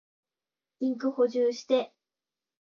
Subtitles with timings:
[0.79, 1.93] インク補充して。